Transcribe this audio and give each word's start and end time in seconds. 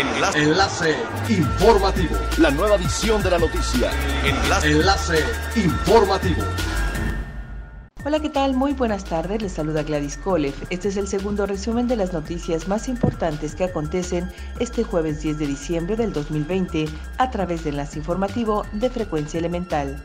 Enlace. 0.00 0.38
Enlace 0.38 0.96
informativo. 1.28 2.16
La 2.38 2.50
nueva 2.50 2.76
edición 2.76 3.22
de 3.22 3.30
la 3.32 3.38
noticia. 3.38 3.90
Enlace. 4.24 4.70
Enlace 4.70 5.24
informativo. 5.56 6.42
Hola, 8.02 8.18
¿qué 8.18 8.30
tal? 8.30 8.54
Muy 8.54 8.72
buenas 8.72 9.04
tardes. 9.04 9.42
Les 9.42 9.52
saluda 9.52 9.82
Gladys 9.82 10.16
Kolev. 10.16 10.54
Este 10.70 10.88
es 10.88 10.96
el 10.96 11.06
segundo 11.06 11.44
resumen 11.44 11.86
de 11.86 11.96
las 11.96 12.14
noticias 12.14 12.66
más 12.66 12.88
importantes 12.88 13.54
que 13.54 13.64
acontecen 13.64 14.32
este 14.58 14.84
jueves 14.84 15.20
10 15.20 15.38
de 15.38 15.46
diciembre 15.46 15.96
del 15.96 16.14
2020 16.14 16.86
a 17.18 17.30
través 17.30 17.62
del 17.64 17.74
enlace 17.74 17.98
informativo 17.98 18.64
de 18.72 18.88
Frecuencia 18.88 19.36
Elemental. 19.36 20.02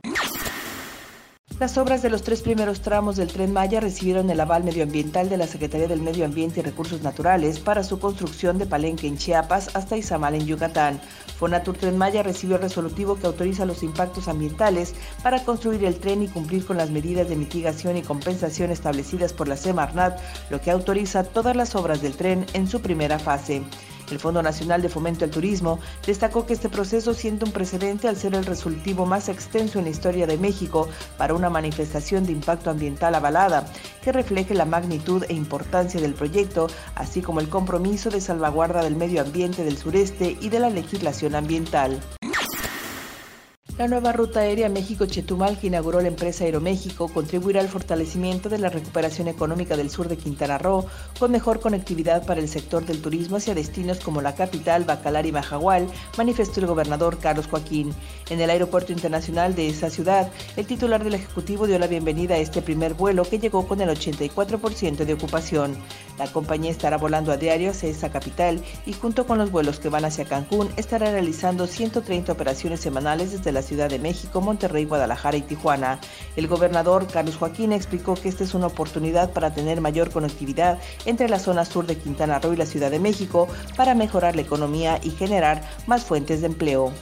Las 1.58 1.78
obras 1.78 2.02
de 2.02 2.10
los 2.10 2.22
tres 2.22 2.42
primeros 2.42 2.82
tramos 2.82 3.16
del 3.16 3.32
tren 3.32 3.54
Maya 3.54 3.80
recibieron 3.80 4.30
el 4.30 4.42
aval 4.42 4.66
medioambiental 4.66 5.30
de 5.30 5.38
la 5.38 5.48
Secretaría 5.48 5.88
del 5.88 6.02
Medio 6.02 6.26
Ambiente 6.26 6.60
y 6.60 6.64
Recursos 6.64 7.02
Naturales 7.02 7.62
para 7.62 7.86
su 7.86 7.98
construcción 7.98 8.58
de 8.58 8.66
Palenque 8.66 9.08
en 9.08 9.18
Chiapas 9.18 9.74
hasta 9.74 9.96
Izamal 9.96 10.36
en 10.36 10.46
Yucatán. 10.46 11.00
Fonatur 11.40 11.78
Tren 11.78 11.98
Maya 11.98 12.24
recibió 12.24 12.58
el 12.58 12.62
resolutivo 12.62 13.16
que 13.16 13.28
autoriza 13.28 13.66
los 13.66 13.84
impactos 13.84 14.28
ambientales 14.28 14.96
para 15.24 15.46
construir 15.46 15.86
el 15.86 15.96
tren 15.96 16.24
y 16.24 16.28
cumplir 16.28 16.66
con 16.66 16.76
las 16.76 16.90
medidas 16.90 17.30
de 17.30 17.38
mitigación 17.38 17.96
y 17.96 18.02
compensación 18.02 18.70
establecidas 18.70 19.32
por 19.32 19.48
la 19.48 19.56
Semarnat, 19.56 20.20
lo 20.50 20.60
que 20.60 20.72
autoriza 20.72 21.24
todas 21.24 21.56
las 21.56 21.74
obras 21.76 22.02
del 22.02 22.18
tren 22.18 22.46
en 22.52 22.68
su 22.68 22.82
primera 22.82 23.18
fase. 23.18 23.64
El 24.12 24.20
Fondo 24.20 24.42
Nacional 24.44 24.82
de 24.82 24.90
Fomento 24.90 25.26
al 25.26 25.32
Turismo 25.32 25.80
destacó 26.06 26.46
que 26.46 26.54
este 26.54 26.70
proceso 26.70 27.14
siente 27.14 27.46
un 27.46 27.52
precedente 27.52 28.08
al 28.08 28.16
ser 28.16 28.36
el 28.36 28.46
resolutivo 28.46 29.06
más 29.06 29.30
extenso 29.30 29.80
en 29.80 29.86
la 29.86 29.92
historia 29.92 30.28
de 30.28 30.38
México 30.38 30.88
para 31.18 31.34
una 31.34 31.50
manifestación 31.50 32.26
de 32.26 32.32
impacto 32.32 32.70
ambiental 32.70 33.16
avalada, 33.16 33.66
que 34.04 34.12
refleje 34.12 34.54
la 34.54 34.66
magnitud 34.66 35.24
e 35.28 35.34
importancia 35.34 36.00
del 36.00 36.14
proyecto, 36.14 36.68
así 36.96 37.22
como 37.22 37.40
el 37.40 37.50
compromiso 37.50 38.10
de 38.10 38.22
salvaguarda 38.22 38.84
del 38.84 38.96
medio 38.96 39.22
ambiente 39.22 39.64
del 39.64 39.78
sureste 39.78 40.38
y 40.40 40.50
de 40.50 40.60
la 40.60 40.70
legislación 40.70 41.36
ambiental. 41.36 42.00
La 43.78 43.90
nueva 43.90 44.14
ruta 44.14 44.40
aérea 44.40 44.70
México-Chetumal 44.70 45.60
que 45.60 45.68
inauguró 45.68 46.00
la 46.00 46.08
empresa 46.08 46.46
Aeroméxico 46.46 47.10
contribuirá 47.10 47.60
al 47.60 47.68
fortalecimiento 47.68 48.48
de 48.48 48.58
la 48.58 48.70
recuperación 48.70 49.28
económica 49.28 49.76
del 49.76 49.90
sur 49.90 50.08
de 50.08 50.16
Quintana 50.16 50.58
Roo, 50.58 50.86
con 51.20 51.32
mejor 51.32 51.60
conectividad 51.60 52.26
para 52.26 52.40
el 52.40 52.48
sector 52.48 52.86
del 52.86 53.02
turismo 53.02 53.36
hacia 53.36 53.54
destinos 53.54 54.00
como 54.00 54.22
la 54.22 54.34
capital, 54.34 54.86
Bacalar 54.86 55.26
y 55.26 55.34
Majahual, 55.34 55.90
manifestó 56.18 56.62
el 56.62 56.68
gobernador 56.68 57.20
Carlos 57.20 57.48
Joaquín. 57.48 57.94
En 58.30 58.40
el 58.40 58.50
aeropuerto 58.50 58.94
internacional 58.94 59.56
de 59.56 59.68
esa 59.68 59.90
ciudad, 59.90 60.32
el 60.56 60.66
titular 60.66 61.04
del 61.04 61.16
Ejecutivo 61.16 61.68
dio 61.68 61.78
la 61.78 61.88
bienvenida 61.88 62.36
a 62.36 62.40
este 62.40 62.62
primer 62.62 62.94
vuelo 62.94 63.26
que 63.26 63.40
llegó 63.40 63.68
con 63.68 63.82
el 63.82 63.90
84% 63.90 65.04
de 65.04 65.14
ocupación. 65.14 65.76
La 66.18 66.32
compañía 66.32 66.72
estará 66.72 66.96
volando 66.96 67.34
a 67.34 67.38
diario 67.38 67.72
hacia 67.72 67.90
esa 67.90 68.10
capital 68.10 68.64
y 68.86 68.94
junto 68.94 69.28
con 69.28 69.38
los 69.38 69.52
vuelos 69.52 69.82
que 69.82 69.90
van 69.90 70.06
hacia 70.06 70.24
Cancún 70.24 70.70
estará 70.78 71.12
realizando 71.12 71.68
130 71.68 72.32
operaciones 72.32 72.80
semanales 72.80 73.34
desde 73.34 73.52
la 73.52 73.65
Ciudad 73.66 73.90
de 73.90 74.00
México, 74.00 74.40
Monterrey, 74.40 74.86
Guadalajara 74.86 75.36
y 75.36 75.42
Tijuana. 75.42 76.00
El 76.38 76.48
gobernador 76.48 77.08
Carlos 77.08 77.36
Joaquín 77.36 77.74
explicó 77.74 78.14
que 78.14 78.30
esta 78.30 78.46
es 78.46 78.54
una 78.54 78.68
oportunidad 78.68 79.34
para 79.34 79.54
tener 79.54 79.82
mayor 79.82 80.12
conectividad 80.12 80.80
entre 81.06 81.28
la 81.28 81.40
zona 81.40 81.66
sur 81.66 81.86
de 81.86 81.98
Quintana 81.98 82.40
Roo 82.40 82.54
y 82.54 82.58
la 82.58 82.66
Ciudad 82.66 82.92
de 82.92 83.00
México 83.00 83.50
para 83.76 83.96
mejorar 83.96 84.36
la 84.36 84.44
economía 84.44 85.00
y 85.04 85.10
generar 85.10 85.62
más 85.88 86.06
fuentes 86.06 86.40
de 86.40 86.48
empleo. 86.48 86.94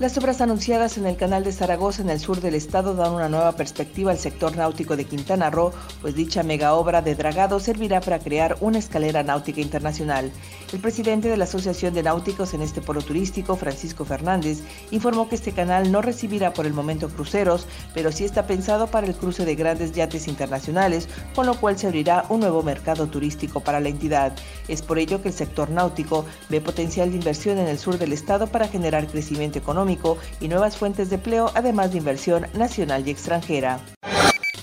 Las 0.00 0.18
obras 0.18 0.40
anunciadas 0.40 0.98
en 0.98 1.06
el 1.06 1.16
canal 1.16 1.44
de 1.44 1.52
Zaragoza 1.52 2.02
en 2.02 2.10
el 2.10 2.18
sur 2.18 2.40
del 2.40 2.56
estado 2.56 2.94
dan 2.94 3.12
una 3.12 3.28
nueva 3.28 3.52
perspectiva 3.52 4.10
al 4.10 4.18
sector 4.18 4.56
náutico 4.56 4.96
de 4.96 5.04
Quintana 5.04 5.50
Roo, 5.50 5.72
pues 6.02 6.16
dicha 6.16 6.42
mega 6.42 6.74
obra 6.74 7.00
de 7.00 7.14
dragado 7.14 7.60
servirá 7.60 8.00
para 8.00 8.18
crear 8.18 8.56
una 8.60 8.80
escalera 8.80 9.22
náutica 9.22 9.60
internacional. 9.60 10.32
El 10.72 10.80
presidente 10.80 11.28
de 11.28 11.36
la 11.36 11.44
Asociación 11.44 11.94
de 11.94 12.02
Náuticos 12.02 12.54
en 12.54 12.62
este 12.62 12.80
polo 12.80 13.02
turístico, 13.02 13.54
Francisco 13.54 14.04
Fernández, 14.04 14.64
informó 14.90 15.28
que 15.28 15.36
este 15.36 15.52
canal 15.52 15.92
no 15.92 16.02
recibirá 16.02 16.52
por 16.52 16.66
el 16.66 16.74
momento 16.74 17.08
cruceros, 17.08 17.68
pero 17.94 18.10
sí 18.10 18.24
está 18.24 18.48
pensado 18.48 18.88
para 18.88 19.06
el 19.06 19.14
cruce 19.14 19.44
de 19.44 19.54
grandes 19.54 19.92
yates 19.92 20.26
internacionales, 20.26 21.08
con 21.36 21.46
lo 21.46 21.54
cual 21.60 21.78
se 21.78 21.86
abrirá 21.86 22.24
un 22.30 22.40
nuevo 22.40 22.64
mercado 22.64 23.06
turístico 23.06 23.60
para 23.60 23.78
la 23.78 23.90
entidad. 23.90 24.34
Es 24.66 24.82
por 24.82 24.98
ello 24.98 25.22
que 25.22 25.28
el 25.28 25.34
sector 25.34 25.70
náutico 25.70 26.24
ve 26.48 26.60
potencial 26.60 27.12
de 27.12 27.18
inversión 27.18 27.58
en 27.58 27.68
el 27.68 27.78
sur 27.78 27.96
del 27.96 28.12
estado 28.12 28.48
para 28.48 28.66
generar 28.66 29.06
crecimiento 29.06 29.58
económico 29.84 30.18
y 30.40 30.48
nuevas 30.48 30.76
fuentes 30.76 31.10
de 31.10 31.16
empleo, 31.16 31.50
además 31.54 31.92
de 31.92 31.98
inversión 31.98 32.46
nacional 32.54 33.06
y 33.06 33.10
extranjera. 33.10 33.80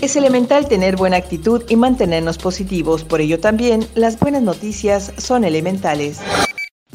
Es 0.02 0.16
elemental 0.16 0.68
tener 0.68 0.96
buena 0.96 1.18
actitud 1.18 1.64
y 1.70 1.76
mantenernos 1.76 2.40
positivos, 2.40 3.04
por 3.04 3.22
ello 3.22 3.40
también 3.40 3.88
las 3.94 4.20
buenas 4.20 4.42
noticias 4.42 5.14
son 5.18 5.44
elementales. 5.44 6.20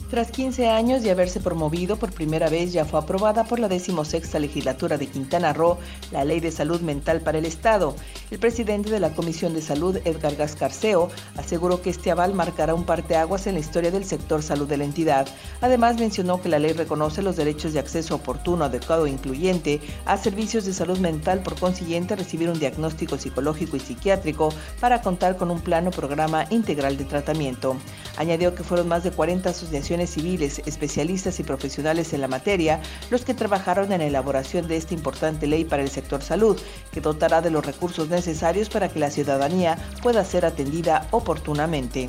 Tras 0.09 0.31
15 0.31 0.69
años 0.69 1.03
de 1.03 1.11
haberse 1.11 1.41
promovido 1.41 1.97
por 1.97 2.13
primera 2.13 2.49
vez, 2.49 2.73
ya 2.73 2.85
fue 2.85 3.01
aprobada 3.01 3.43
por 3.43 3.59
la 3.59 3.69
16 3.69 4.35
legislatura 4.35 4.99
de 4.99 5.09
Quintana 5.09 5.53
Roo 5.53 5.79
la 6.13 6.25
Ley 6.25 6.39
de 6.39 6.53
Salud 6.53 6.81
Mental 6.81 7.23
para 7.23 7.39
el 7.39 7.45
Estado. 7.45 7.97
El 8.31 8.39
presidente 8.39 8.89
de 8.89 9.01
la 9.01 9.11
Comisión 9.11 9.53
de 9.53 9.63
Salud, 9.63 9.99
Edgar 10.05 10.37
Gascarceo, 10.37 11.09
aseguró 11.37 11.83
que 11.83 11.91
este 11.91 12.13
aval 12.13 12.35
marcará 12.35 12.73
un 12.73 12.85
parteaguas 12.85 13.49
en 13.49 13.55
la 13.55 13.61
historia 13.61 13.91
del 13.91 14.05
sector 14.05 14.45
salud 14.45 14.69
de 14.69 14.77
la 14.77 14.85
entidad. 14.85 15.27
Además, 15.61 15.99
mencionó 15.99 16.41
que 16.41 16.51
la 16.51 16.61
ley 16.61 16.73
reconoce 16.73 17.21
los 17.21 17.35
derechos 17.35 17.73
de 17.73 17.81
acceso 17.81 18.15
oportuno, 18.15 18.65
adecuado 18.65 19.07
e 19.07 19.11
incluyente 19.11 19.81
a 20.05 20.17
servicios 20.19 20.65
de 20.67 20.73
salud 20.73 20.99
mental, 20.99 21.41
por 21.41 21.59
consiguiente, 21.59 22.15
recibir 22.15 22.49
un 22.49 22.61
diagnóstico 22.61 23.19
psicológico 23.19 23.77
y 23.77 23.81
psiquiátrico 23.81 24.51
para 24.79 25.03
contar 25.03 25.37
con 25.37 25.51
un 25.51 25.61
plano 25.61 25.91
programa 25.91 26.47
integral 26.51 26.97
de 26.97 27.07
tratamiento. 27.07 27.77
Añadió 28.17 28.55
que 28.55 28.63
fueron 28.63 28.89
más 28.89 29.05
de 29.05 29.11
40 29.11 29.51
asociaciones 29.51 30.11
civiles, 30.11 30.63
especialistas 30.67 31.39
y 31.41 31.43
profesionales 31.43 32.13
en 32.13 32.21
la 32.21 32.29
materia 32.29 32.81
los 33.11 33.25
que 33.25 33.35
trabajaron 33.35 33.93
en 33.93 34.01
la 34.01 34.07
elaboración 34.07 34.69
de 34.69 34.77
esta 34.77 34.95
importante 34.95 35.47
ley 35.47 35.65
para 35.65 35.83
el 35.83 35.91
sector 35.91 36.23
salud, 36.23 36.59
que 36.93 37.01
dotará 37.01 37.43
de 37.43 37.51
los 37.51 37.65
recursos 37.65 38.09
necesarios 38.09 38.69
para 38.69 38.89
que 38.89 38.99
la 38.99 39.11
ciudadanía 39.11 39.77
pueda 40.03 40.25
ser 40.25 40.47
atendida 40.47 41.07
oportunamente. 41.11 42.09